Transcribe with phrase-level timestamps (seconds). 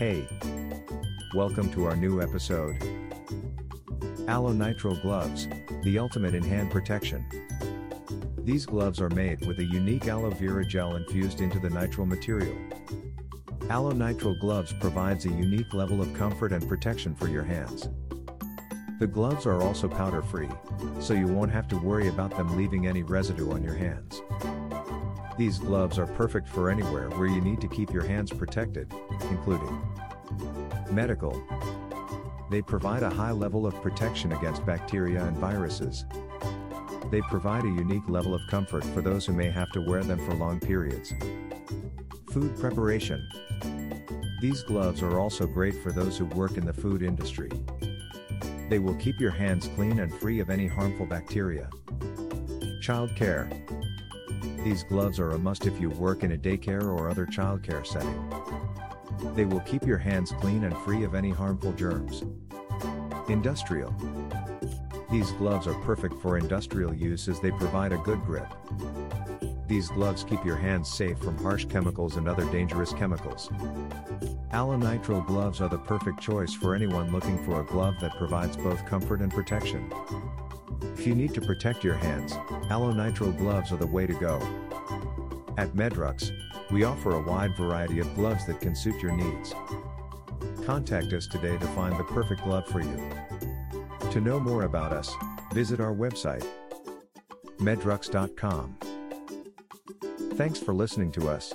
[0.00, 0.26] Hey!
[1.34, 2.82] Welcome to our new episode.
[4.28, 5.46] Aloe Nitrile Gloves,
[5.82, 7.22] the ultimate in hand protection.
[8.38, 12.56] These gloves are made with a unique aloe vera gel infused into the nitrile material.
[13.68, 17.90] Aloe Nitrile Gloves provides a unique level of comfort and protection for your hands.
[19.00, 20.48] The gloves are also powder free,
[20.98, 24.22] so you won't have to worry about them leaving any residue on your hands.
[25.40, 28.92] These gloves are perfect for anywhere where you need to keep your hands protected,
[29.30, 29.80] including
[30.90, 31.42] medical.
[32.50, 36.04] They provide a high level of protection against bacteria and viruses.
[37.10, 40.18] They provide a unique level of comfort for those who may have to wear them
[40.26, 41.14] for long periods.
[42.32, 43.26] Food preparation.
[44.42, 47.48] These gloves are also great for those who work in the food industry.
[48.68, 51.70] They will keep your hands clean and free of any harmful bacteria.
[52.82, 53.48] Child care.
[54.64, 58.30] These gloves are a must if you work in a daycare or other childcare setting.
[59.34, 62.24] They will keep your hands clean and free of any harmful germs.
[63.28, 63.94] Industrial.
[65.10, 68.46] These gloves are perfect for industrial use as they provide a good grip.
[69.66, 73.50] These gloves keep your hands safe from harsh chemicals and other dangerous chemicals.
[74.52, 78.56] Aloe Nitrile gloves are the perfect choice for anyone looking for a glove that provides
[78.56, 79.90] both comfort and protection.
[81.00, 82.34] If you need to protect your hands,
[82.68, 82.92] Aloe
[83.32, 84.36] gloves are the way to go.
[85.56, 86.30] At Medrux,
[86.70, 89.54] we offer a wide variety of gloves that can suit your needs.
[90.66, 93.10] Contact us today to find the perfect glove for you.
[94.10, 95.10] To know more about us,
[95.54, 96.46] visit our website,
[97.60, 98.76] medrux.com.
[100.34, 101.54] Thanks for listening to us.